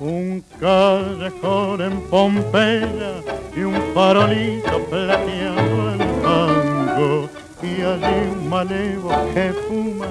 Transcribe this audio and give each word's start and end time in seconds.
un 0.00 0.42
callejón 0.58 1.82
en 1.82 2.00
Pompeya 2.08 3.22
y 3.54 3.60
un 3.60 3.74
farolito 3.94 4.82
plateando 4.88 5.92
el 5.92 5.98
tango 6.22 7.28
y 7.62 7.82
allí 7.82 8.30
un 8.32 8.48
malevo 8.48 9.10
que 9.34 9.52
fuma 9.52 10.06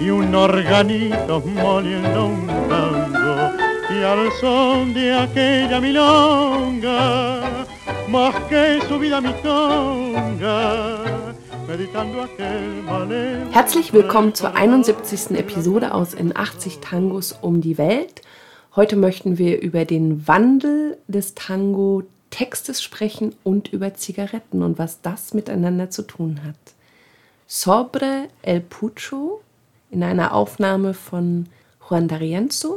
y 0.00 0.08
un 0.08 0.34
organito 0.34 1.40
moliendo 1.40 2.26
un 2.26 2.46
tango 2.68 3.52
y 3.90 4.02
al 4.02 4.32
son 4.40 4.94
de 4.94 5.14
aquella 5.14 5.80
milonga 5.80 7.66
más 8.08 8.34
que 8.48 8.80
su 8.88 8.98
vida 8.98 9.20
mi 9.20 9.32
conga 9.42 10.98
Herzlich 13.50 13.92
willkommen 13.92 14.34
zur 14.34 14.56
71. 14.56 15.36
Episode 15.36 15.92
aus 15.92 16.14
In 16.14 16.34
80 16.34 16.80
Tangos 16.80 17.36
um 17.42 17.60
die 17.60 17.76
Welt. 17.76 18.22
Heute 18.78 18.94
möchten 18.94 19.38
wir 19.38 19.60
über 19.60 19.84
den 19.84 20.28
Wandel 20.28 20.98
des 21.08 21.34
Tango-Textes 21.34 22.80
sprechen 22.80 23.34
und 23.42 23.72
über 23.72 23.94
Zigaretten 23.94 24.62
und 24.62 24.78
was 24.78 25.00
das 25.02 25.34
miteinander 25.34 25.90
zu 25.90 26.02
tun 26.02 26.44
hat. 26.44 26.54
Sobre 27.48 28.28
el 28.42 28.60
Pucho 28.60 29.40
in 29.90 30.04
einer 30.04 30.32
Aufnahme 30.32 30.94
von 30.94 31.46
Juan 31.88 32.08
D'Arienzo. 32.08 32.74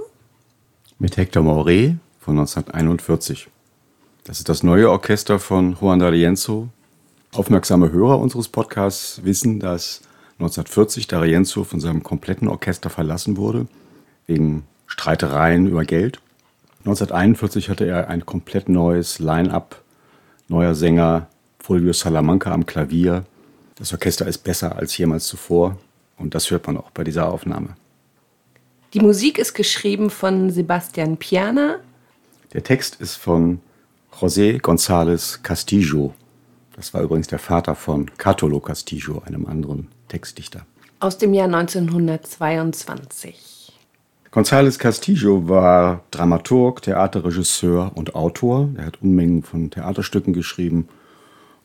Mit 0.98 1.18
Hector 1.18 1.44
Mauré 1.44 1.98
von 2.20 2.40
1941. 2.40 3.48
Das 4.24 4.40
ist 4.40 4.50
das 4.50 4.64
neue 4.64 4.90
Orchester 4.90 5.38
von 5.38 5.78
Juan 5.80 6.02
D'Arienzo. 6.02 6.70
Aufmerksame 7.32 7.92
Hörer 7.92 8.18
unseres 8.18 8.48
Podcasts 8.48 9.24
wissen, 9.24 9.60
dass 9.60 10.02
1940 10.40 11.06
D'Arienzo 11.06 11.64
von 11.64 11.80
seinem 11.80 12.02
kompletten 12.02 12.48
Orchester 12.48 12.90
verlassen 12.90 13.38
wurde, 13.38 13.68
wegen 14.26 14.64
Streitereien 14.92 15.68
über 15.68 15.86
Geld. 15.86 16.20
1941 16.80 17.70
hatte 17.70 17.86
er 17.86 18.10
ein 18.10 18.26
komplett 18.26 18.68
neues 18.68 19.20
Line-up, 19.20 19.82
neuer 20.48 20.74
Sänger, 20.76 21.28
Fulvio 21.60 21.94
Salamanca 21.94 22.52
am 22.52 22.66
Klavier. 22.66 23.24
Das 23.76 23.94
Orchester 23.94 24.28
ist 24.28 24.40
besser 24.40 24.76
als 24.76 24.98
jemals 24.98 25.28
zuvor 25.28 25.78
und 26.18 26.36
das 26.36 26.52
hört 26.52 26.68
man 26.68 26.76
auch 26.78 26.92
bei 26.92 27.06
dieser 27.06 27.32
Aufnahme. 27.32 27.76
Die 28.94 29.00
Musik 29.00 29.38
ist 29.38 29.54
geschrieben 29.54 30.10
von 30.10 30.50
Sebastian 30.50 31.16
Piana. 31.16 31.78
Der 32.52 32.64
Text 32.64 33.00
ist 33.00 33.16
von 33.16 33.62
José 34.20 34.60
González 34.60 35.42
Castillo. 35.42 36.14
Das 36.76 36.94
war 36.94 37.02
übrigens 37.02 37.28
der 37.28 37.40
Vater 37.40 37.76
von 37.76 38.12
Catolo 38.18 38.60
Castillo, 38.60 39.24
einem 39.26 39.46
anderen 39.46 39.88
Textdichter. 40.10 40.66
Aus 41.00 41.18
dem 41.18 41.34
Jahr 41.34 41.48
1922. 41.48 43.61
González 44.32 44.78
Castillo 44.78 45.50
war 45.50 46.06
Dramaturg, 46.10 46.82
Theaterregisseur 46.82 47.92
und 47.96 48.16
Autor. 48.16 48.70
Er 48.78 48.86
hat 48.86 49.02
Unmengen 49.02 49.44
von 49.44 49.72
Theaterstücken 49.72 50.32
geschrieben. 50.32 50.88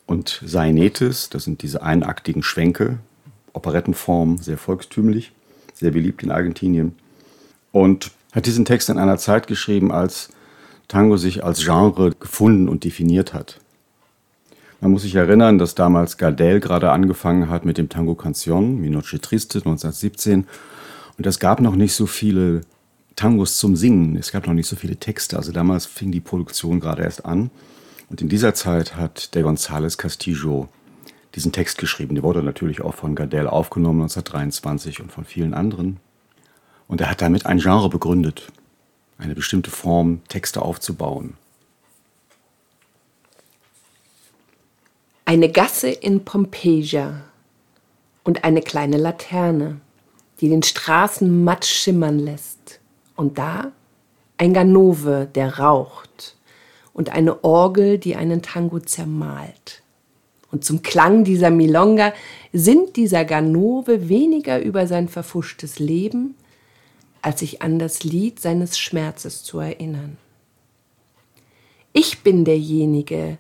Und 0.05 0.42
Sainetes, 0.45 1.31
das 1.31 1.44
sind 1.44 1.62
diese 1.62 1.83
einaktigen 1.83 2.42
Schwänke, 2.42 2.98
Operettenform, 3.53 4.39
sehr 4.39 4.59
volkstümlich, 4.59 5.31
sehr 5.75 5.92
beliebt 5.92 6.25
in 6.25 6.33
Argentinien. 6.33 6.97
Und 7.70 8.11
hat 8.33 8.47
diesen 8.47 8.64
Text 8.64 8.91
in 8.91 8.98
einer 8.98 9.17
Zeit 9.17 9.47
geschrieben, 9.47 9.92
als 9.92 10.31
Tango 10.89 11.17
sich 11.19 11.44
als 11.44 11.64
Genre 11.64 12.17
gefunden 12.19 12.69
und 12.69 12.83
definiert 12.83 13.33
hat. 13.33 13.61
Man 14.81 14.91
muss 14.91 15.03
sich 15.03 15.14
erinnern, 15.14 15.59
dass 15.59 15.77
damals 15.77 16.19
Gardel 16.19 16.59
gerade 16.59 16.91
angefangen 16.91 17.48
hat 17.48 17.64
mit 17.64 17.78
dem 17.78 17.89
Tango 17.89 18.14
Canción, 18.14 18.81
Mi 18.81 18.91
Noche 18.91 19.20
Triste 19.20 19.59
1917 19.59 20.48
und 21.19 21.27
es 21.27 21.39
gab 21.39 21.61
noch 21.61 21.77
nicht 21.77 21.95
so 21.95 22.06
viele 22.06 22.62
Tangos 23.17 23.56
zum 23.56 23.77
Singen. 23.77 24.17
Es 24.17 24.31
gab 24.31 24.47
noch 24.47 24.55
nicht 24.55 24.69
so 24.69 24.77
viele 24.77 24.97
Texte. 24.97 25.36
Also 25.36 25.50
damals 25.50 25.86
fing 25.86 26.12
die 26.12 26.21
Produktion 26.21 26.81
gerade 26.81 27.03
erst 27.03 27.25
an. 27.25 27.50
Und 28.10 28.21
in 28.21 28.28
dieser 28.28 28.54
Zeit 28.54 28.97
hat 28.97 29.34
der 29.34 29.43
González 29.43 29.97
Castillo 29.97 30.69
diesen 31.34 31.53
Text 31.53 31.78
geschrieben. 31.78 32.15
Der 32.15 32.25
wurde 32.25 32.43
natürlich 32.43 32.82
auch 32.82 32.94
von 32.94 33.15
Gardel 33.15 33.49
aufgenommen 33.49 34.03
1923 34.03 35.00
und 35.00 35.10
von 35.10 35.25
vielen 35.25 35.55
anderen. 35.55 35.99
Und 36.88 37.00
er 37.00 37.10
hat 37.10 37.22
damit 37.22 37.47
ein 37.47 37.59
Genre 37.59 37.88
begründet, 37.88 38.53
eine 39.19 39.34
bestimmte 39.34 39.71
Form, 39.71 40.21
Texte 40.28 40.62
aufzubauen. 40.62 41.34
Eine 45.25 45.50
Gasse 45.50 45.88
in 45.88 46.25
Pompeja 46.25 47.22
und 48.22 48.44
eine 48.44 48.62
kleine 48.62 48.99
Laterne 48.99 49.81
die 50.41 50.49
den 50.49 50.63
Straßen 50.63 51.45
matt 51.45 51.65
schimmern 51.65 52.19
lässt. 52.19 52.81
Und 53.15 53.39
da 53.39 53.73
ein 54.39 54.53
Ganove, 54.53 55.29
der 55.35 55.59
raucht, 55.59 56.37
und 56.93 57.11
eine 57.11 57.45
Orgel, 57.45 57.99
die 57.99 58.17
einen 58.17 58.43
Tango 58.43 58.81
zermalt. 58.81 59.83
Und 60.51 60.65
zum 60.65 60.83
Klang 60.83 61.25
dieser 61.25 61.51
Milonga 61.51 62.15
sinnt 62.53 62.97
dieser 62.97 63.25
Ganove 63.25 64.09
weniger 64.09 64.61
über 64.61 64.87
sein 64.87 65.09
verfuschtes 65.09 65.79
Leben, 65.79 66.35
als 67.21 67.41
sich 67.41 67.61
an 67.61 67.79
das 67.79 68.05
Lied 68.05 68.41
seines 68.41 68.79
Schmerzes 68.79 69.43
zu 69.43 69.59
erinnern. 69.59 70.17
Ich 71.93 72.21
bin 72.21 72.45
derjenige, 72.45 73.39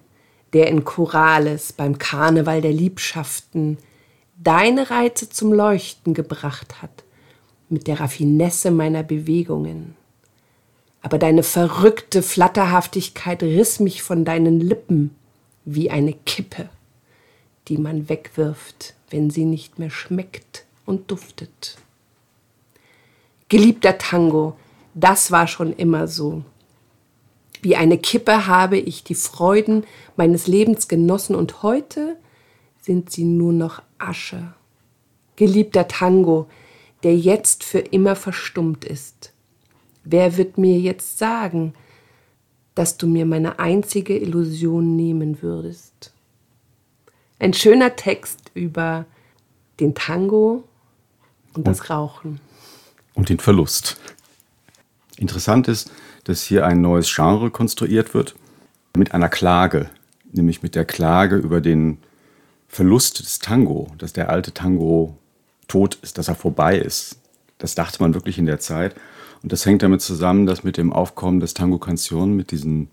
der 0.52 0.68
in 0.68 0.84
Chorales 0.84 1.72
beim 1.72 1.98
Karneval 1.98 2.60
der 2.60 2.72
Liebschaften 2.72 3.78
deine 4.42 4.90
Reize 4.90 5.28
zum 5.28 5.52
Leuchten 5.52 6.14
gebracht 6.14 6.82
hat, 6.82 7.04
mit 7.68 7.86
der 7.86 8.00
Raffinesse 8.00 8.70
meiner 8.70 9.02
Bewegungen. 9.02 9.96
Aber 11.02 11.18
deine 11.18 11.42
verrückte 11.42 12.22
Flatterhaftigkeit 12.22 13.42
riss 13.42 13.80
mich 13.80 14.02
von 14.02 14.24
deinen 14.24 14.60
Lippen 14.60 15.14
wie 15.64 15.90
eine 15.90 16.12
Kippe, 16.12 16.68
die 17.68 17.78
man 17.78 18.08
wegwirft, 18.08 18.94
wenn 19.10 19.30
sie 19.30 19.44
nicht 19.44 19.78
mehr 19.78 19.90
schmeckt 19.90 20.64
und 20.84 21.10
duftet. 21.10 21.76
Geliebter 23.48 23.98
Tango, 23.98 24.56
das 24.94 25.30
war 25.30 25.46
schon 25.46 25.72
immer 25.72 26.08
so. 26.08 26.42
Wie 27.62 27.76
eine 27.76 27.98
Kippe 27.98 28.46
habe 28.46 28.76
ich 28.78 29.02
die 29.04 29.14
Freuden 29.14 29.84
meines 30.16 30.46
Lebens 30.46 30.88
genossen 30.88 31.34
und 31.34 31.62
heute 31.62 32.16
sind 32.86 33.10
sie 33.10 33.24
nur 33.24 33.52
noch 33.52 33.82
Asche. 33.98 34.54
Geliebter 35.34 35.88
Tango, 35.88 36.48
der 37.02 37.18
jetzt 37.18 37.64
für 37.64 37.80
immer 37.80 38.14
verstummt 38.14 38.84
ist. 38.84 39.32
Wer 40.04 40.36
wird 40.36 40.56
mir 40.56 40.78
jetzt 40.78 41.18
sagen, 41.18 41.74
dass 42.76 42.96
du 42.96 43.08
mir 43.08 43.26
meine 43.26 43.58
einzige 43.58 44.16
Illusion 44.16 44.94
nehmen 44.94 45.42
würdest? 45.42 46.12
Ein 47.40 47.54
schöner 47.54 47.96
Text 47.96 48.52
über 48.54 49.04
den 49.80 49.94
Tango 49.94 50.62
und, 51.54 51.56
und 51.56 51.66
das 51.66 51.90
Rauchen. 51.90 52.40
Und 53.14 53.28
den 53.30 53.40
Verlust. 53.40 53.98
Interessant 55.16 55.66
ist, 55.66 55.90
dass 56.22 56.44
hier 56.44 56.64
ein 56.64 56.80
neues 56.80 57.12
Genre 57.12 57.50
konstruiert 57.50 58.14
wird 58.14 58.36
mit 58.96 59.12
einer 59.12 59.28
Klage, 59.28 59.90
nämlich 60.32 60.62
mit 60.62 60.76
der 60.76 60.84
Klage 60.84 61.36
über 61.36 61.60
den 61.60 61.98
Verlust 62.76 63.20
des 63.20 63.38
Tango, 63.38 63.88
dass 63.96 64.12
der 64.12 64.28
alte 64.28 64.52
Tango 64.52 65.16
tot 65.66 65.98
ist, 66.02 66.18
dass 66.18 66.28
er 66.28 66.34
vorbei 66.34 66.76
ist. 66.76 67.16
Das 67.56 67.74
dachte 67.74 68.02
man 68.02 68.12
wirklich 68.12 68.36
in 68.36 68.44
der 68.44 68.60
Zeit. 68.60 68.94
Und 69.42 69.50
das 69.50 69.64
hängt 69.64 69.82
damit 69.82 70.02
zusammen, 70.02 70.44
dass 70.44 70.62
mit 70.62 70.76
dem 70.76 70.92
Aufkommen 70.92 71.40
des 71.40 71.54
Tango 71.54 71.78
Canción, 71.78 72.34
mit 72.34 72.50
diesen 72.50 72.90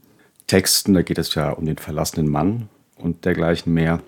Texten, 0.48 0.94
da 0.94 1.02
geht 1.02 1.18
es 1.18 1.36
ja 1.36 1.50
um 1.50 1.66
den 1.66 1.78
verlassenen 1.78 2.32
Mann 2.32 2.70
und 2.96 3.26
dergleichen 3.26 3.74
mehr, 3.74 4.02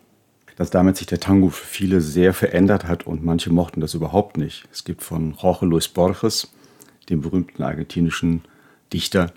dass 0.55 0.69
damit 0.69 0.95
sich 0.95 1.07
der 1.07 1.19
Tango 1.19 1.49
für 1.49 1.65
viele 1.65 1.99
sehr 1.99 2.33
verändert 2.33 2.87
hat 2.87 3.05
und 3.05 3.25
manche 3.25 3.51
mochten 3.51 3.81
das 3.81 3.95
überhaupt 3.95 4.37
nicht. 4.37 4.63
Es 4.71 4.85
gibt 4.85 5.03
von 5.03 5.35
Jorge 5.41 5.65
Luis 5.65 5.89
Borges, 5.89 6.53
dem 7.09 7.19
berühmten 7.19 7.61
argentinischen 7.61 8.43
Dichter, 8.93 9.33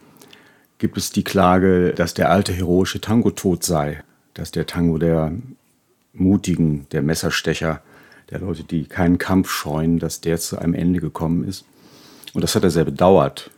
gibt 0.79 0.99
es 0.99 1.11
die 1.11 1.25
Klage, 1.25 1.95
dass 1.95 2.15
der 2.15 2.31
alte 2.31 2.53
heroische 2.53 3.01
Tango 3.01 3.33
tot 3.33 3.65
sei, 3.65 4.05
dass 4.35 4.53
der 4.53 4.67
Tango 4.67 4.99
der 4.99 5.33
Mutigen, 6.13 6.87
der 6.91 7.03
Messerstecher, 7.03 7.83
der 8.31 8.41
Leute, 8.41 8.65
die 8.65 8.85
keinen 8.85 9.19
Kampf 9.19 9.51
scheuen, 9.51 9.99
dass 9.99 10.21
der 10.21 10.39
zu 10.39 10.59
einem 10.59 10.75
Ende 10.75 11.01
gekommen 11.01 11.45
ist. 11.45 11.65
Und 12.35 12.43
das 12.43 12.55
hat 12.55 12.65
er 12.65 12.71
sehr 12.71 12.85
bedauert. 12.85 13.51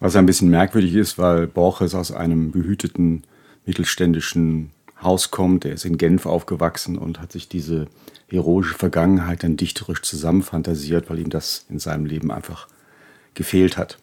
Was 0.00 0.16
ein 0.16 0.26
bisschen 0.26 0.50
merkwürdig 0.50 0.94
ist, 0.94 1.18
weil 1.18 1.46
Borges 1.46 1.94
aus 1.94 2.12
einem 2.12 2.50
behüteten 2.50 3.24
mittelständischen 3.66 4.70
Haus 5.02 5.30
kommt. 5.30 5.64
Er 5.64 5.72
ist 5.72 5.84
in 5.84 5.98
Genf 5.98 6.26
aufgewachsen 6.26 6.98
und 6.98 7.20
hat 7.20 7.32
sich 7.32 7.48
diese 7.48 7.86
heroische 8.28 8.74
Vergangenheit 8.74 9.42
dann 9.42 9.56
dichterisch 9.56 10.02
zusammenfantasiert, 10.02 11.10
weil 11.10 11.18
ihm 11.18 11.30
das 11.30 11.66
in 11.68 11.78
seinem 11.78 12.06
Leben 12.06 12.30
einfach 12.30 12.68
gefehlt 13.34 13.76
hat. 13.76 13.98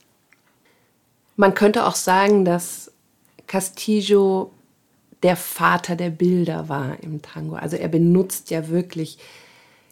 Man 1.35 1.53
könnte 1.53 1.85
auch 1.85 1.95
sagen, 1.95 2.45
dass 2.45 2.91
Castillo 3.47 4.51
der 5.23 5.35
Vater 5.35 5.95
der 5.95 6.09
Bilder 6.09 6.69
war 6.69 6.97
im 7.01 7.21
Tango. 7.21 7.55
Also 7.55 7.75
er 7.75 7.87
benutzt 7.87 8.49
ja 8.49 8.69
wirklich 8.69 9.17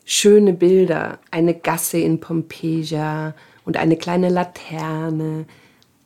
schöne 0.05 0.53
Bilder, 0.53 1.19
eine 1.29 1.53
Gasse 1.53 1.99
in 1.99 2.19
Pompeja 2.19 3.35
und 3.63 3.77
eine 3.77 3.95
kleine 3.95 4.29
Laterne. 4.29 5.45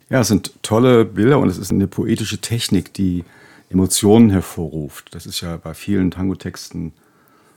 Ja, 0.10 0.20
es 0.22 0.28
sind 0.28 0.52
tolle 0.62 1.06
Bilder 1.06 1.40
und 1.40 1.48
es 1.50 1.58
ist 1.58 1.72
eine 1.72 1.88
poetische 1.88 2.40
Technik, 2.40 2.94
die 2.94 3.24
Emotionen 3.70 4.30
hervorruft. 4.30 5.16
Das 5.16 5.26
ist 5.26 5.42
ja 5.42 5.58
bei 5.58 5.74
vielen 5.74 6.12
Tango-Texten 6.12 6.94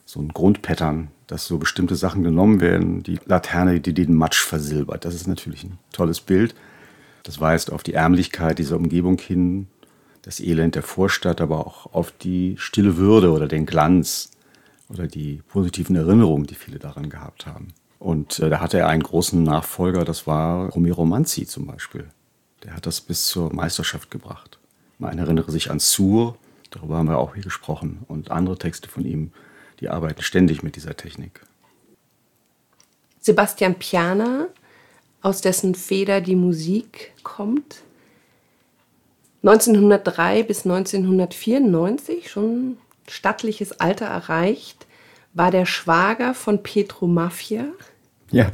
so 0.04 0.20
ein 0.20 0.28
Grundpattern, 0.28 1.08
dass 1.26 1.46
so 1.46 1.58
bestimmte 1.58 1.96
Sachen 1.96 2.22
genommen 2.22 2.60
werden. 2.60 3.02
Die 3.02 3.18
Laterne, 3.26 3.80
die 3.80 3.92
den 3.92 4.14
Matsch 4.14 4.40
versilbert. 4.40 5.04
Das 5.04 5.14
ist 5.14 5.26
natürlich 5.26 5.64
ein 5.64 5.78
tolles 5.92 6.20
Bild. 6.20 6.54
Das 7.24 7.40
weist 7.40 7.72
auf 7.72 7.82
die 7.82 7.94
Ärmlichkeit 7.94 8.60
dieser 8.60 8.76
Umgebung 8.76 9.18
hin, 9.18 9.66
das 10.26 10.40
Elend 10.40 10.74
der 10.74 10.82
Vorstadt, 10.82 11.40
aber 11.40 11.64
auch 11.64 11.94
auf 11.94 12.10
die 12.10 12.56
stille 12.58 12.96
Würde 12.96 13.30
oder 13.30 13.46
den 13.46 13.64
Glanz 13.64 14.32
oder 14.88 15.06
die 15.06 15.40
positiven 15.48 15.94
Erinnerungen, 15.94 16.46
die 16.46 16.56
viele 16.56 16.80
daran 16.80 17.08
gehabt 17.08 17.46
haben. 17.46 17.68
Und 18.00 18.40
äh, 18.40 18.50
da 18.50 18.60
hatte 18.60 18.78
er 18.78 18.88
einen 18.88 19.04
großen 19.04 19.42
Nachfolger, 19.42 20.04
das 20.04 20.26
war 20.26 20.70
Romero 20.70 21.04
Manzi 21.04 21.46
zum 21.46 21.66
Beispiel. 21.66 22.08
Der 22.64 22.74
hat 22.74 22.86
das 22.86 23.00
bis 23.00 23.28
zur 23.28 23.54
Meisterschaft 23.54 24.10
gebracht. 24.10 24.58
Man 24.98 25.16
erinnere 25.16 25.52
sich 25.52 25.70
an 25.70 25.78
Sur, 25.78 26.36
darüber 26.70 26.96
haben 26.96 27.08
wir 27.08 27.18
auch 27.18 27.34
hier 27.34 27.44
gesprochen, 27.44 28.04
und 28.08 28.32
andere 28.32 28.58
Texte 28.58 28.88
von 28.88 29.04
ihm, 29.04 29.30
die 29.78 29.88
arbeiten 29.88 30.22
ständig 30.22 30.64
mit 30.64 30.74
dieser 30.74 30.96
Technik. 30.96 31.40
Sebastian 33.20 33.76
Piana, 33.76 34.48
aus 35.22 35.40
dessen 35.40 35.76
Feder 35.76 36.20
die 36.20 36.36
Musik 36.36 37.12
kommt. 37.22 37.82
1903 39.46 40.42
bis 40.42 40.64
1994, 40.64 42.28
schon 42.28 42.78
stattliches 43.06 43.78
Alter 43.78 44.06
erreicht, 44.06 44.86
war 45.34 45.52
der 45.52 45.66
Schwager 45.66 46.34
von 46.34 46.64
Petro 46.64 47.06
Mafia. 47.06 47.66
Ja, 48.32 48.50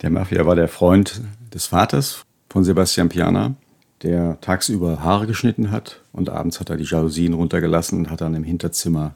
der 0.00 0.08
Mafia 0.08 0.46
war 0.46 0.56
der 0.56 0.68
Freund 0.68 1.20
des 1.52 1.66
Vaters 1.66 2.24
von 2.48 2.64
Sebastian 2.64 3.10
Piana, 3.10 3.54
der 4.02 4.40
tagsüber 4.40 5.02
Haare 5.02 5.26
geschnitten 5.26 5.70
hat 5.70 6.00
und 6.12 6.30
abends 6.30 6.58
hat 6.58 6.70
er 6.70 6.78
die 6.78 6.84
Jalousien 6.84 7.34
runtergelassen 7.34 7.98
und 7.98 8.10
hat 8.10 8.22
dann 8.22 8.34
im 8.34 8.44
Hinterzimmer 8.44 9.14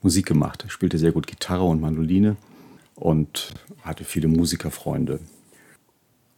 Musik 0.00 0.24
gemacht. 0.24 0.64
Er 0.64 0.70
spielte 0.70 0.96
sehr 0.96 1.12
gut 1.12 1.26
Gitarre 1.26 1.64
und 1.64 1.82
Mandoline 1.82 2.36
und 2.94 3.52
hatte 3.82 4.04
viele 4.04 4.28
Musikerfreunde. 4.28 5.20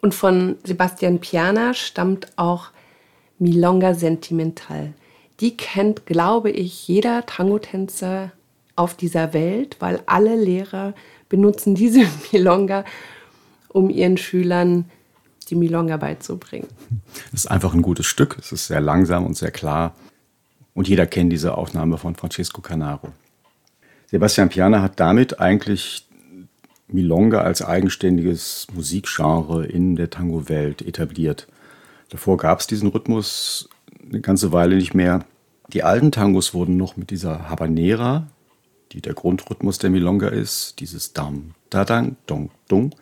Und 0.01 0.17
von 0.17 0.57
Sebastian 0.65 1.21
Piana 1.21 1.75
stammt 1.75 2.27
auch 2.35 2.73
Milonga 3.43 3.95
Sentimental. 3.95 4.95
Die 5.41 5.57
kennt, 5.57 6.07
glaube 6.07 6.51
ich, 6.51 6.87
jeder 6.87 7.27
Tango-Tänzer 7.27 8.31
auf 8.77 8.95
dieser 8.95 9.33
Welt, 9.33 9.77
weil 9.81 10.01
alle 10.07 10.37
Lehrer 10.37 10.95
benutzen 11.29 11.75
diese 11.75 12.05
Milonga, 12.33 12.85
um 13.69 13.91
ihren 13.91 14.17
Schülern 14.17 14.85
die 15.51 15.57
Milonga 15.57 15.97
beizubringen. 15.97 16.69
Es 17.33 17.41
ist 17.41 17.47
einfach 17.51 17.75
ein 17.75 17.83
gutes 17.83 18.07
Stück. 18.07 18.37
Es 18.39 18.53
ist 18.53 18.69
sehr 18.69 18.81
langsam 18.81 19.27
und 19.27 19.37
sehr 19.37 19.51
klar. 19.51 19.97
Und 20.73 20.89
jeder 20.89 21.07
kennt 21.07 21.33
diese 21.33 21.59
Aufnahme 21.59 21.99
von 21.99 22.15
Francesco 22.15 22.63
Canaro. 22.63 23.09
Sebastian 24.07 24.51
Piana 24.51 24.83
hat 24.83 25.01
damit 25.01 25.41
eigentlich 25.41 26.07
Milonga 26.87 27.41
als 27.41 27.61
eigenständiges 27.61 28.69
Musikgenre 28.73 29.67
in 29.67 29.97
der 29.97 30.11
Tango-Welt 30.11 30.83
etabliert. 30.83 31.49
Davor 32.13 32.37
gab 32.37 32.61
es 32.61 32.67
diesen 32.67 32.91
Rhythmus 32.91 33.71
eine 34.07 34.21
ganze 34.21 34.53
Weile 34.53 34.77
nicht 34.77 34.93
mehr. 34.93 35.25
Die 35.73 35.83
alten 35.83 36.13
Tangos 36.13 36.53
wurden 36.53 36.77
noch 36.77 36.99
mit 36.99 37.09
dieser 37.09 37.49
Habanera, 37.49 38.27
die 38.93 39.01
der 39.01 39.15
Grundrhythmus 39.15 39.79
der 39.79 39.89
Milonga 39.89 40.29
ist, 40.29 40.79
dieses 40.81 41.15
Dam, 41.15 41.55
da 41.71 41.87
Dang, 41.87 42.17
Dong, 42.27 42.51
Dung. 42.69 42.95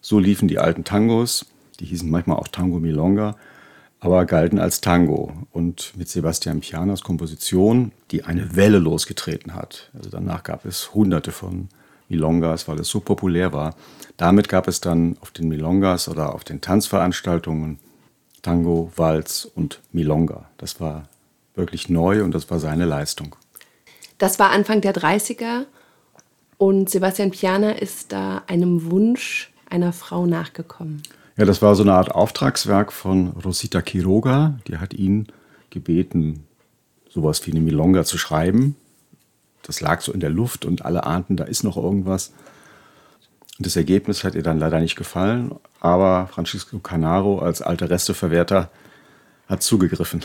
So 0.00 0.20
liefen 0.20 0.46
die 0.46 0.60
alten 0.60 0.84
Tangos, 0.84 1.46
die 1.80 1.86
hießen 1.86 2.08
manchmal 2.08 2.36
auch 2.36 2.46
Tango 2.46 2.78
Milonga, 2.78 3.34
aber 3.98 4.24
galten 4.26 4.60
als 4.60 4.80
Tango. 4.80 5.32
Und 5.50 5.94
mit 5.96 6.08
Sebastian 6.08 6.60
Pianas 6.60 7.02
Komposition, 7.02 7.90
die 8.12 8.22
eine 8.22 8.54
Welle 8.54 8.78
losgetreten 8.78 9.56
hat. 9.56 9.90
Also 9.92 10.08
danach 10.08 10.44
gab 10.44 10.66
es 10.66 10.94
hunderte 10.94 11.32
von 11.32 11.68
Milongas, 12.08 12.68
weil 12.68 12.78
es 12.78 12.86
so 12.86 13.00
populär 13.00 13.52
war. 13.52 13.74
Damit 14.16 14.48
gab 14.48 14.68
es 14.68 14.80
dann 14.80 15.16
auf 15.20 15.32
den 15.32 15.48
Milongas 15.48 16.08
oder 16.08 16.32
auf 16.32 16.44
den 16.44 16.60
Tanzveranstaltungen 16.60 17.80
Tango, 18.46 18.92
Walz 18.94 19.44
und 19.56 19.80
Milonga. 19.90 20.48
Das 20.56 20.80
war 20.80 21.08
wirklich 21.56 21.88
neu 21.88 22.22
und 22.22 22.32
das 22.32 22.48
war 22.48 22.60
seine 22.60 22.84
Leistung. 22.84 23.34
Das 24.18 24.38
war 24.38 24.50
Anfang 24.50 24.80
der 24.80 24.94
30er 24.94 25.64
und 26.56 26.88
Sebastian 26.88 27.32
Piana 27.32 27.72
ist 27.72 28.12
da 28.12 28.44
einem 28.46 28.88
Wunsch 28.88 29.52
einer 29.68 29.92
Frau 29.92 30.26
nachgekommen. 30.26 31.02
Ja, 31.36 31.44
das 31.44 31.60
war 31.60 31.74
so 31.74 31.82
eine 31.82 31.94
Art 31.94 32.12
Auftragswerk 32.12 32.92
von 32.92 33.30
Rosita 33.30 33.82
Quiroga. 33.82 34.60
Die 34.68 34.78
hat 34.78 34.94
ihn 34.94 35.26
gebeten, 35.70 36.44
sowas 37.08 37.44
wie 37.48 37.50
eine 37.50 37.60
Milonga 37.60 38.04
zu 38.04 38.16
schreiben. 38.16 38.76
Das 39.62 39.80
lag 39.80 40.02
so 40.02 40.12
in 40.12 40.20
der 40.20 40.30
Luft 40.30 40.64
und 40.64 40.84
alle 40.84 41.02
ahnten, 41.02 41.36
da 41.36 41.42
ist 41.42 41.64
noch 41.64 41.76
irgendwas. 41.76 42.32
Und 43.58 43.66
das 43.66 43.74
Ergebnis 43.74 44.22
hat 44.22 44.36
ihr 44.36 44.44
dann 44.44 44.60
leider 44.60 44.78
nicht 44.78 44.94
gefallen, 44.94 45.50
aber 45.86 46.26
Francisco 46.26 46.78
Canaro 46.78 47.38
als 47.38 47.62
alter 47.62 47.88
Resteverwerter 47.88 48.70
hat 49.48 49.62
zugegriffen. 49.62 50.24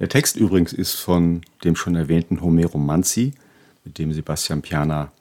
Der 0.00 0.08
Text 0.08 0.36
übrigens 0.36 0.72
ist 0.72 0.94
von 0.94 1.42
dem 1.62 1.76
schon 1.76 1.94
erwähnten 1.94 2.40
Homero 2.40 2.78
Manzi, 2.78 3.34
mit 3.84 3.98
dem 3.98 4.12
Sebastian 4.12 4.62
Piana 4.62 5.12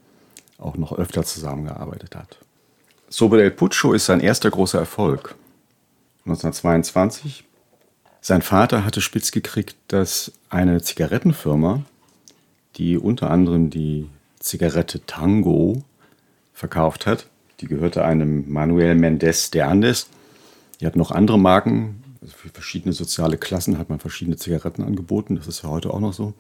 auch 0.57 0.77
noch 0.77 0.93
öfter 0.93 1.23
zusammengearbeitet 1.23 2.15
hat. 2.15 2.37
Sobre 3.09 3.43
el 3.43 3.51
Pucho 3.51 3.93
ist 3.93 4.05
sein 4.05 4.21
erster 4.21 4.49
großer 4.49 4.79
Erfolg. 4.79 5.35
1922. 6.25 7.43
Sein 8.21 8.41
Vater 8.41 8.85
hatte 8.85 9.01
spitz 9.01 9.31
gekriegt, 9.31 9.75
dass 9.89 10.31
eine 10.49 10.81
Zigarettenfirma, 10.81 11.83
die 12.77 12.97
unter 12.97 13.29
anderem 13.29 13.69
die 13.69 14.09
Zigarette 14.39 15.05
Tango 15.05 15.83
verkauft 16.53 17.05
hat, 17.05 17.27
die 17.63 17.69
gehörte 17.69 18.03
einem 18.03 18.51
Manuel 18.51 18.95
Mendes 18.95 19.49
de 19.49 19.61
Andes. 19.61 20.09
Die 20.81 20.85
hat 20.85 20.97
noch 20.97 21.11
andere 21.11 21.39
Marken, 21.39 22.03
also 22.21 22.35
für 22.35 22.49
verschiedene 22.49 22.93
soziale 22.93 23.37
Klassen 23.37 23.77
hat 23.77 23.89
man 23.89 23.99
verschiedene 23.99 24.35
Zigaretten 24.35 24.83
angeboten, 24.83 25.37
das 25.37 25.47
ist 25.47 25.63
ja 25.63 25.69
heute 25.69 25.93
auch 25.93 26.01
noch 26.01 26.13
so. 26.13 26.33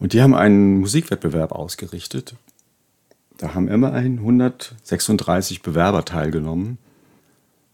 Und 0.00 0.12
die 0.12 0.20
haben 0.20 0.34
einen 0.34 0.80
Musikwettbewerb 0.80 1.52
ausgerichtet, 1.52 2.34
da 3.38 3.54
haben 3.54 3.68
immerhin 3.68 4.18
136 4.18 5.62
Bewerber 5.62 6.04
teilgenommen. 6.04 6.78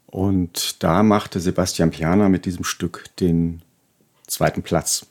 Und 0.06 0.82
da 0.82 1.02
machte 1.02 1.40
Sebastian 1.40 1.90
Piana 1.90 2.28
mit 2.28 2.44
diesem 2.44 2.64
Stück 2.64 3.04
den 3.20 3.62
zweiten 4.26 4.62
Platz. 4.62 5.06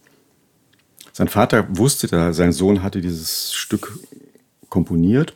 Sein 1.13 1.27
Vater 1.27 1.65
wusste, 1.75 2.07
da 2.07 2.33
sein 2.33 2.51
Sohn 2.51 2.83
hatte 2.83 3.01
dieses 3.01 3.53
Stück 3.53 3.97
komponiert 4.69 5.33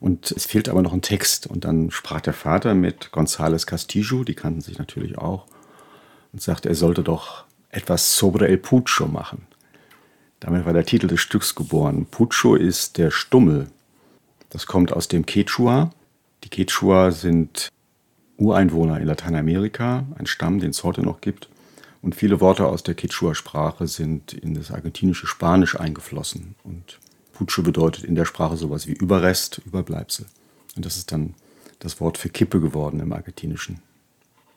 und 0.00 0.30
es 0.30 0.46
fehlt 0.46 0.68
aber 0.68 0.82
noch 0.82 0.92
ein 0.92 1.02
Text. 1.02 1.46
Und 1.46 1.64
dann 1.64 1.90
sprach 1.90 2.20
der 2.20 2.32
Vater 2.32 2.74
mit 2.74 3.10
González 3.12 3.66
Castillo, 3.66 4.24
die 4.24 4.34
kannten 4.34 4.60
sich 4.60 4.78
natürlich 4.78 5.18
auch, 5.18 5.46
und 6.32 6.42
sagte, 6.42 6.68
er 6.68 6.74
sollte 6.74 7.02
doch 7.02 7.44
etwas 7.70 8.16
sobre 8.16 8.48
el 8.48 8.58
Pucho 8.58 9.06
machen. 9.06 9.46
Damit 10.40 10.66
war 10.66 10.72
der 10.72 10.86
Titel 10.86 11.08
des 11.08 11.20
Stücks 11.20 11.54
geboren. 11.54 12.06
Pucho 12.06 12.54
ist 12.54 12.96
der 12.98 13.10
Stummel. 13.10 13.68
Das 14.50 14.66
kommt 14.66 14.92
aus 14.92 15.08
dem 15.08 15.26
Quechua. 15.26 15.90
Die 16.44 16.48
Quechua 16.48 17.10
sind 17.10 17.68
Ureinwohner 18.36 19.00
in 19.00 19.06
Lateinamerika, 19.06 20.06
ein 20.16 20.26
Stamm, 20.26 20.60
den 20.60 20.70
es 20.70 20.84
heute 20.84 21.02
noch 21.02 21.20
gibt. 21.20 21.48
Und 22.00 22.14
viele 22.14 22.40
Worte 22.40 22.66
aus 22.66 22.84
der 22.84 22.94
Quechua-Sprache 22.94 23.88
sind 23.88 24.32
in 24.32 24.54
das 24.54 24.70
argentinische 24.70 25.26
Spanisch 25.26 25.78
eingeflossen. 25.78 26.54
Und 26.62 27.00
Pucho 27.38 27.62
bedeutet 27.62 28.02
in 28.02 28.16
der 28.16 28.24
Sprache 28.24 28.56
sowas 28.56 28.88
wie 28.88 28.92
Überrest, 28.92 29.60
Überbleibsel. 29.64 30.26
Und 30.74 30.84
das 30.84 30.96
ist 30.96 31.12
dann 31.12 31.34
das 31.78 32.00
Wort 32.00 32.18
für 32.18 32.28
Kippe 32.28 32.60
geworden 32.60 32.98
im 32.98 33.12
Argentinischen. 33.12 33.80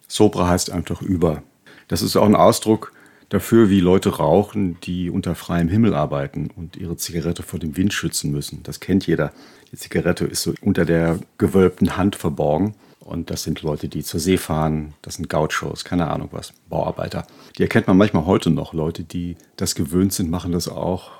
Sobra 0.07 0.47
heißt 0.47 0.71
einfach 0.71 1.03
über. 1.03 1.43
Das 1.87 2.01
ist 2.01 2.15
auch 2.15 2.25
ein 2.25 2.35
Ausdruck 2.35 2.91
dafür, 3.29 3.69
wie 3.69 3.81
Leute 3.81 4.17
rauchen, 4.17 4.79
die 4.81 5.11
unter 5.11 5.35
freiem 5.35 5.69
Himmel 5.69 5.93
arbeiten 5.93 6.49
und 6.55 6.75
ihre 6.75 6.97
Zigarette 6.97 7.43
vor 7.43 7.59
dem 7.59 7.77
Wind 7.77 7.93
schützen 7.93 8.31
müssen. 8.31 8.63
Das 8.63 8.79
kennt 8.79 9.05
jeder. 9.05 9.31
Die 9.71 9.77
Zigarette 9.77 10.25
ist 10.25 10.41
so 10.41 10.55
unter 10.61 10.83
der 10.83 11.19
gewölbten 11.37 11.97
Hand 11.97 12.15
verborgen. 12.15 12.73
Und 12.99 13.29
das 13.29 13.43
sind 13.43 13.61
Leute, 13.61 13.89
die 13.89 14.03
zur 14.03 14.19
See 14.19 14.37
fahren, 14.37 14.95
das 15.03 15.15
sind 15.15 15.29
Gauchos, 15.29 15.85
keine 15.85 16.09
Ahnung 16.09 16.29
was, 16.31 16.53
Bauarbeiter. 16.69 17.27
Die 17.57 17.61
erkennt 17.61 17.87
man 17.87 17.97
manchmal 17.97 18.25
heute 18.25 18.49
noch. 18.49 18.73
Leute, 18.73 19.03
die 19.03 19.37
das 19.55 19.75
gewöhnt 19.75 20.13
sind, 20.13 20.31
machen 20.31 20.51
das 20.51 20.67
auch, 20.67 21.11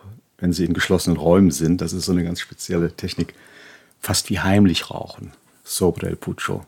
wenn 0.42 0.52
sie 0.52 0.66
in 0.66 0.74
geschlossenen 0.74 1.18
Räumen 1.18 1.52
sind. 1.52 1.80
Das 1.80 1.94
ist 1.94 2.06
so 2.06 2.12
eine 2.12 2.26
ganz 2.26 2.42
spezielle 2.42 2.92
Technik. 2.92 3.34
Fast 4.00 4.30
wie 4.30 4.40
heimlich 4.40 4.92
rauchen. 4.92 5.32
Sobre 5.64 6.08
el 6.08 6.18
Pucho. 6.18 6.66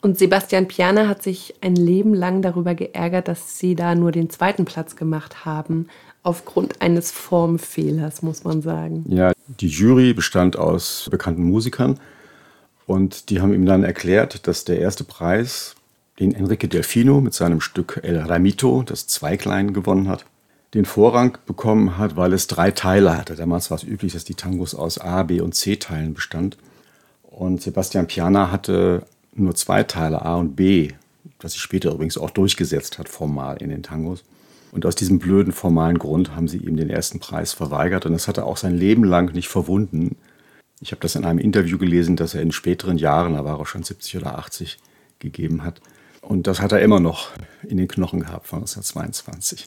Und 0.00 0.18
Sebastian 0.18 0.68
Piana 0.68 1.08
hat 1.08 1.22
sich 1.22 1.54
ein 1.60 1.74
Leben 1.74 2.14
lang 2.14 2.42
darüber 2.42 2.74
geärgert, 2.74 3.26
dass 3.26 3.58
sie 3.58 3.74
da 3.74 3.94
nur 3.94 4.12
den 4.12 4.30
zweiten 4.30 4.64
Platz 4.64 4.94
gemacht 4.94 5.44
haben, 5.44 5.88
aufgrund 6.22 6.82
eines 6.82 7.10
Formfehlers, 7.10 8.22
muss 8.22 8.44
man 8.44 8.62
sagen. 8.62 9.04
Ja, 9.08 9.32
die 9.46 9.68
Jury 9.68 10.12
bestand 10.12 10.56
aus 10.56 11.08
bekannten 11.10 11.42
Musikern 11.42 11.98
und 12.86 13.30
die 13.30 13.40
haben 13.40 13.52
ihm 13.52 13.66
dann 13.66 13.82
erklärt, 13.82 14.46
dass 14.46 14.64
der 14.64 14.78
erste 14.78 15.04
Preis 15.04 15.74
den 16.20 16.32
Enrique 16.32 16.68
Delfino 16.68 17.20
mit 17.20 17.34
seinem 17.34 17.60
Stück 17.60 18.00
El 18.02 18.18
Ramito, 18.18 18.82
das 18.82 19.06
zwei 19.06 19.36
Kleinen 19.36 19.72
gewonnen 19.72 20.08
hat, 20.08 20.26
den 20.74 20.84
Vorrang 20.84 21.38
bekommen 21.46 21.96
hat, 21.96 22.16
weil 22.16 22.32
es 22.32 22.46
drei 22.46 22.70
Teile 22.70 23.16
hatte. 23.16 23.36
Damals 23.36 23.70
war 23.70 23.78
es 23.78 23.84
üblich, 23.84 24.12
dass 24.12 24.24
die 24.24 24.34
Tangos 24.34 24.74
aus 24.74 24.98
A, 24.98 25.22
B 25.22 25.40
und 25.40 25.54
C-Teilen 25.54 26.14
bestand. 26.14 26.58
Und 27.22 27.62
Sebastian 27.62 28.06
Piana 28.06 28.50
hatte 28.50 29.04
nur 29.34 29.54
zwei 29.54 29.82
Teile, 29.82 30.22
A 30.22 30.36
und 30.36 30.56
B, 30.56 30.92
was 31.40 31.52
sich 31.52 31.62
später 31.62 31.92
übrigens 31.92 32.18
auch 32.18 32.30
durchgesetzt 32.30 32.98
hat, 32.98 33.08
formal 33.08 33.62
in 33.62 33.70
den 33.70 33.82
Tangos. 33.82 34.24
Und 34.70 34.84
aus 34.84 34.94
diesem 34.94 35.18
blöden 35.18 35.52
formalen 35.52 35.98
Grund 35.98 36.34
haben 36.36 36.48
sie 36.48 36.58
ihm 36.58 36.76
den 36.76 36.90
ersten 36.90 37.20
Preis 37.20 37.54
verweigert. 37.54 38.04
Und 38.04 38.12
das 38.12 38.28
hat 38.28 38.36
er 38.36 38.46
auch 38.46 38.58
sein 38.58 38.76
Leben 38.76 39.04
lang 39.04 39.32
nicht 39.32 39.48
verwunden. 39.48 40.16
Ich 40.80 40.92
habe 40.92 41.00
das 41.00 41.14
in 41.14 41.24
einem 41.24 41.38
Interview 41.38 41.78
gelesen, 41.78 42.16
das 42.16 42.34
er 42.34 42.42
in 42.42 42.52
späteren 42.52 42.98
Jahren, 42.98 43.32
da 43.32 43.44
war 43.44 43.58
er 43.58 43.66
schon 43.66 43.82
70 43.82 44.18
oder 44.18 44.38
80, 44.38 44.78
gegeben 45.18 45.64
hat. 45.64 45.80
Und 46.20 46.46
das 46.46 46.60
hat 46.60 46.72
er 46.72 46.80
immer 46.80 47.00
noch 47.00 47.30
in 47.66 47.78
den 47.78 47.88
Knochen 47.88 48.20
gehabt 48.20 48.46
von 48.46 48.58
1922. 48.58 49.66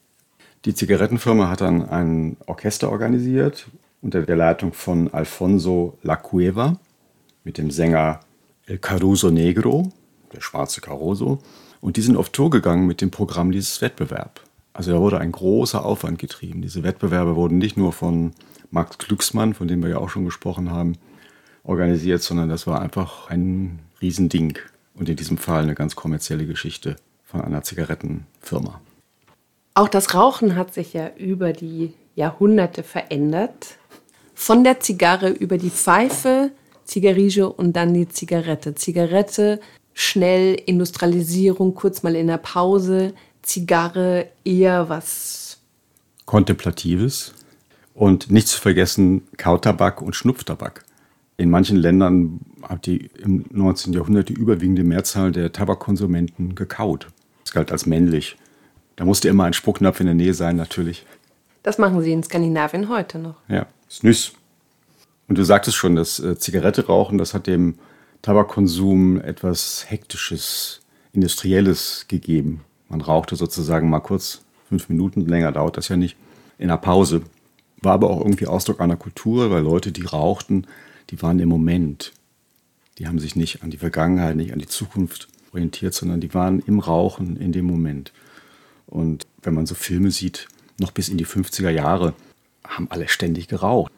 Die 0.65 0.75
Zigarettenfirma 0.75 1.49
hat 1.49 1.61
dann 1.61 1.89
ein 1.89 2.37
Orchester 2.45 2.91
organisiert 2.91 3.67
unter 4.01 4.21
der 4.21 4.35
Leitung 4.35 4.73
von 4.73 5.11
Alfonso 5.11 5.97
La 6.03 6.15
Cueva 6.15 6.77
mit 7.43 7.57
dem 7.57 7.71
Sänger 7.71 8.19
El 8.67 8.77
Caruso 8.77 9.31
Negro, 9.31 9.91
der 10.31 10.41
schwarze 10.41 10.79
Caruso. 10.79 11.39
Und 11.81 11.97
die 11.97 12.01
sind 12.01 12.15
auf 12.15 12.29
Tour 12.29 12.51
gegangen 12.51 12.85
mit 12.85 13.01
dem 13.01 13.09
Programm 13.09 13.51
dieses 13.51 13.81
Wettbewerb. 13.81 14.39
Also 14.71 14.91
da 14.91 14.99
wurde 14.99 15.19
ein 15.19 15.31
großer 15.31 15.83
Aufwand 15.83 16.19
getrieben. 16.19 16.61
Diese 16.61 16.83
Wettbewerbe 16.83 17.35
wurden 17.35 17.57
nicht 17.57 17.75
nur 17.75 17.91
von 17.91 18.33
Max 18.69 18.99
Glücksmann, 18.99 19.55
von 19.55 19.67
dem 19.67 19.81
wir 19.81 19.89
ja 19.89 19.97
auch 19.97 20.09
schon 20.09 20.25
gesprochen 20.25 20.69
haben, 20.69 20.93
organisiert, 21.63 22.21
sondern 22.21 22.49
das 22.49 22.67
war 22.67 22.81
einfach 22.81 23.29
ein 23.29 23.79
Riesending. 23.99 24.59
Und 24.93 25.09
in 25.09 25.15
diesem 25.15 25.37
Fall 25.37 25.63
eine 25.63 25.73
ganz 25.73 25.95
kommerzielle 25.95 26.45
Geschichte 26.45 26.97
von 27.25 27.41
einer 27.41 27.63
Zigarettenfirma. 27.63 28.79
Auch 29.73 29.87
das 29.87 30.13
Rauchen 30.13 30.55
hat 30.55 30.73
sich 30.73 30.93
ja 30.93 31.11
über 31.17 31.53
die 31.53 31.93
Jahrhunderte 32.15 32.83
verändert. 32.83 33.77
Von 34.33 34.63
der 34.63 34.79
Zigarre 34.79 35.29
über 35.29 35.57
die 35.57 35.69
Pfeife, 35.69 36.51
Zigarige 36.83 37.49
und 37.49 37.73
dann 37.73 37.93
die 37.93 38.09
Zigarette. 38.09 38.75
Zigarette, 38.75 39.59
schnell 39.93 40.55
Industrialisierung, 40.55 41.73
kurz 41.73 42.03
mal 42.03 42.15
in 42.15 42.27
der 42.27 42.37
Pause. 42.37 43.13
Zigarre 43.41 44.27
eher 44.43 44.89
was 44.89 45.59
Kontemplatives. 46.25 47.33
Und 47.93 48.31
nicht 48.31 48.47
zu 48.47 48.59
vergessen 48.59 49.27
Kautabak 49.37 50.01
und 50.01 50.15
Schnupftabak. 50.15 50.85
In 51.37 51.49
manchen 51.49 51.77
Ländern 51.77 52.39
hat 52.63 52.85
die 52.85 53.09
im 53.17 53.45
19. 53.51 53.93
Jahrhundert 53.93 54.29
die 54.29 54.33
überwiegende 54.33 54.83
Mehrzahl 54.83 55.31
der 55.31 55.51
Tabakkonsumenten 55.51 56.55
gekaut. 56.55 57.07
Das 57.43 57.53
galt 57.53 57.71
als 57.71 57.85
männlich. 57.85 58.37
Da 59.01 59.05
musste 59.05 59.29
immer 59.29 59.45
ein 59.45 59.53
Spucknapf 59.53 59.99
in 59.99 60.05
der 60.05 60.13
Nähe 60.13 60.35
sein, 60.35 60.55
natürlich. 60.55 61.07
Das 61.63 61.79
machen 61.79 62.03
sie 62.03 62.11
in 62.11 62.21
Skandinavien 62.21 62.87
heute 62.87 63.17
noch. 63.17 63.33
Ja, 63.47 63.65
Snus. 63.89 64.33
Und 65.27 65.39
du 65.39 65.43
sagtest 65.43 65.75
schon, 65.75 65.95
das 65.95 66.19
äh, 66.19 66.37
Zigarette 66.37 66.85
rauchen, 66.85 67.17
das 67.17 67.33
hat 67.33 67.47
dem 67.47 67.79
Tabakkonsum 68.21 69.19
etwas 69.19 69.85
Hektisches, 69.89 70.81
Industrielles 71.13 72.05
gegeben. 72.09 72.61
Man 72.89 73.01
rauchte 73.01 73.35
sozusagen 73.35 73.89
mal 73.89 74.01
kurz 74.01 74.43
fünf 74.69 74.87
Minuten, 74.87 75.25
länger 75.25 75.51
dauert 75.51 75.77
das 75.77 75.87
ja 75.87 75.97
nicht, 75.97 76.15
in 76.59 76.69
einer 76.69 76.77
Pause. 76.77 77.23
War 77.81 77.93
aber 77.93 78.11
auch 78.11 78.19
irgendwie 78.19 78.45
Ausdruck 78.45 78.79
einer 78.81 78.97
Kultur, 78.97 79.49
weil 79.49 79.63
Leute, 79.63 79.91
die 79.91 80.05
rauchten, 80.05 80.67
die 81.09 81.19
waren 81.23 81.39
im 81.39 81.49
Moment. 81.49 82.13
Die 82.99 83.07
haben 83.07 83.17
sich 83.17 83.35
nicht 83.35 83.63
an 83.63 83.71
die 83.71 83.77
Vergangenheit, 83.77 84.35
nicht 84.35 84.53
an 84.53 84.59
die 84.59 84.67
Zukunft 84.67 85.27
orientiert, 85.53 85.95
sondern 85.95 86.21
die 86.21 86.35
waren 86.35 86.59
im 86.59 86.77
Rauchen 86.77 87.37
in 87.37 87.51
dem 87.51 87.65
Moment. 87.65 88.11
Und 88.91 89.25
wenn 89.41 89.55
man 89.55 89.65
so 89.65 89.73
Filme 89.73 90.11
sieht, 90.11 90.47
noch 90.77 90.91
bis 90.91 91.09
in 91.09 91.17
die 91.17 91.25
50er 91.25 91.69
Jahre, 91.69 92.13
haben 92.67 92.87
alle 92.91 93.07
ständig 93.07 93.47
geraucht. 93.47 93.91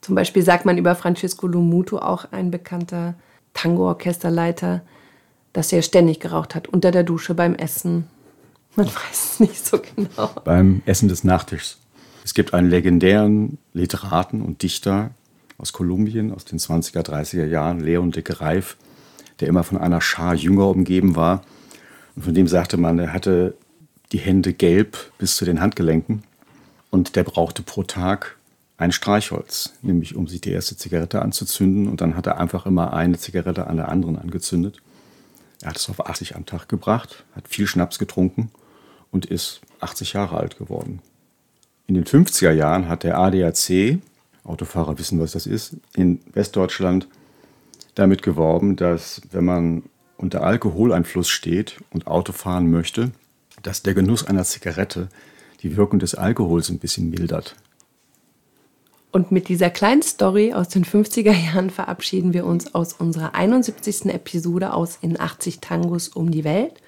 Zum 0.00 0.16
Beispiel 0.16 0.42
sagt 0.42 0.64
man 0.64 0.78
über 0.78 0.96
Francisco 0.96 1.46
Lumuto, 1.46 1.98
auch 1.98 2.32
ein 2.32 2.50
bekannter 2.50 3.14
Tango-Orchesterleiter, 3.54 4.82
dass 5.52 5.72
er 5.72 5.82
ständig 5.82 6.18
geraucht 6.18 6.54
hat, 6.54 6.66
unter 6.66 6.90
der 6.90 7.04
Dusche, 7.04 7.34
beim 7.34 7.54
Essen. 7.54 8.08
Man 8.74 8.86
weiß 8.88 9.34
es 9.34 9.40
nicht 9.40 9.64
so 9.64 9.78
genau. 9.78 10.28
Beim 10.44 10.82
Essen 10.86 11.08
des 11.08 11.22
Nachtischs. 11.22 11.78
Es 12.24 12.34
gibt 12.34 12.54
einen 12.54 12.70
legendären 12.70 13.58
Literaten 13.74 14.42
und 14.42 14.62
Dichter 14.62 15.10
aus 15.58 15.72
Kolumbien 15.72 16.32
aus 16.32 16.44
den 16.44 16.58
20er, 16.58 17.02
30er 17.02 17.46
Jahren, 17.46 17.80
Leon 17.80 18.10
de 18.10 18.22
Greif, 18.22 18.76
der 19.40 19.48
immer 19.48 19.62
von 19.62 19.78
einer 19.78 20.00
Schar 20.00 20.34
Jünger 20.34 20.68
umgeben 20.68 21.16
war. 21.16 21.42
Und 22.16 22.22
von 22.24 22.34
dem 22.34 22.48
sagte 22.48 22.76
man, 22.76 22.98
er 22.98 23.12
hatte 23.12 23.54
die 24.12 24.18
Hände 24.18 24.52
gelb 24.52 25.12
bis 25.18 25.36
zu 25.36 25.44
den 25.44 25.60
Handgelenken 25.60 26.22
und 26.90 27.16
der 27.16 27.24
brauchte 27.24 27.62
pro 27.62 27.82
Tag 27.82 28.36
ein 28.76 28.92
Streichholz, 28.92 29.74
nämlich 29.82 30.16
um 30.16 30.26
sich 30.26 30.40
die 30.40 30.50
erste 30.50 30.76
Zigarette 30.76 31.22
anzuzünden. 31.22 31.88
Und 31.88 32.00
dann 32.00 32.16
hat 32.16 32.26
er 32.26 32.38
einfach 32.38 32.66
immer 32.66 32.92
eine 32.92 33.18
Zigarette 33.18 33.66
an 33.66 33.76
der 33.76 33.88
anderen 33.88 34.18
angezündet. 34.18 34.82
Er 35.62 35.70
hat 35.70 35.76
es 35.76 35.88
auf 35.88 36.04
80 36.04 36.36
am 36.36 36.44
Tag 36.46 36.68
gebracht, 36.68 37.24
hat 37.34 37.48
viel 37.48 37.66
Schnaps 37.66 37.98
getrunken 37.98 38.50
und 39.10 39.26
ist 39.26 39.60
80 39.80 40.14
Jahre 40.14 40.36
alt 40.36 40.58
geworden. 40.58 41.00
In 41.86 41.94
den 41.94 42.04
50er 42.04 42.52
Jahren 42.52 42.88
hat 42.88 43.04
der 43.04 43.18
ADAC, 43.18 43.98
Autofahrer 44.44 44.98
wissen, 44.98 45.20
was 45.20 45.32
das 45.32 45.46
ist, 45.46 45.76
in 45.94 46.20
Westdeutschland 46.32 47.06
damit 47.94 48.22
geworben, 48.22 48.74
dass 48.76 49.20
wenn 49.30 49.44
man 49.44 49.82
unter 50.22 50.44
Alkoholeinfluss 50.44 51.28
steht 51.28 51.82
und 51.90 52.06
Auto 52.06 52.32
fahren 52.32 52.70
möchte, 52.70 53.10
dass 53.62 53.82
der 53.82 53.94
Genuss 53.94 54.24
einer 54.24 54.44
Zigarette 54.44 55.08
die 55.62 55.76
Wirkung 55.76 55.98
des 55.98 56.14
Alkohols 56.14 56.70
ein 56.70 56.78
bisschen 56.78 57.10
mildert. 57.10 57.56
Und 59.10 59.30
mit 59.30 59.48
dieser 59.48 59.68
kleinen 59.68 60.02
Story 60.02 60.54
aus 60.54 60.68
den 60.68 60.84
50er 60.84 61.32
Jahren 61.32 61.70
verabschieden 61.70 62.32
wir 62.32 62.46
uns 62.46 62.74
aus 62.74 62.94
unserer 62.94 63.34
71. 63.34 64.06
Episode 64.06 64.72
aus 64.72 64.96
In 65.02 65.20
80 65.20 65.60
Tangos 65.60 66.08
um 66.08 66.30
die 66.30 66.44
Welt. 66.44 66.80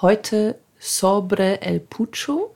Heute 0.00 0.58
Sobre 0.80 1.62
el 1.62 1.80
Pucho 1.80 2.54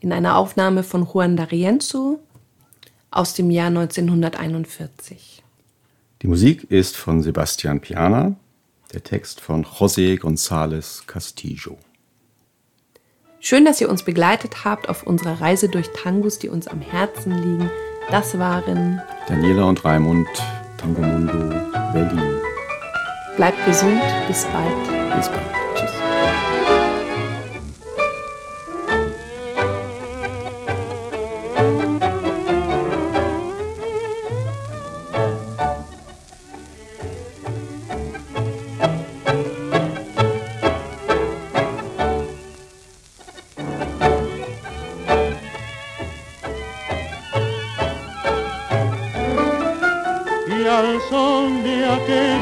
in 0.00 0.12
einer 0.12 0.36
Aufnahme 0.36 0.82
von 0.82 1.06
Juan 1.06 1.38
D'Arienzo 1.38 2.18
aus 3.10 3.34
dem 3.34 3.50
Jahr 3.50 3.68
1941. 3.68 5.42
Die 6.22 6.26
Musik 6.26 6.70
ist 6.70 6.96
von 6.96 7.22
Sebastian 7.22 7.80
Piana, 7.80 8.36
der 8.92 9.02
Text 9.02 9.40
von 9.40 9.64
José 9.64 10.18
González 10.18 11.06
Castillo. 11.06 11.78
Schön, 13.40 13.64
dass 13.64 13.80
ihr 13.80 13.88
uns 13.88 14.02
begleitet 14.02 14.64
habt 14.64 14.88
auf 14.88 15.04
unserer 15.04 15.40
Reise 15.40 15.68
durch 15.68 15.90
Tangos, 15.92 16.38
die 16.38 16.48
uns 16.48 16.66
am 16.66 16.80
Herzen 16.80 17.32
liegen. 17.32 17.70
Das 18.10 18.38
waren 18.38 19.00
Daniela 19.28 19.64
und 19.64 19.84
Raimund, 19.84 20.28
Tango 20.78 21.02
Mundo, 21.02 21.48
Berlin. 21.92 22.40
Bleibt 23.36 23.64
gesund, 23.66 24.00
bis 24.28 24.44
bald. 24.46 25.16
Bis 25.16 25.28
bald. 25.28 25.65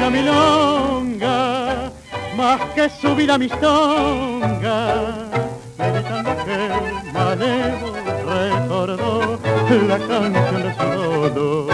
Aquella 0.05 0.11
milonga, 0.11 1.91
más 2.37 2.61
que 2.75 2.89
su 2.89 3.15
vida 3.15 3.39
mistonga, 3.39 5.05
meditando 5.79 6.31
aquel 6.31 7.13
malevo 7.13 7.93
recordó 8.27 9.39
la 9.89 9.99
canción 9.99 10.63
de 10.63 10.75
su 10.75 11.31
dolor. 11.31 11.74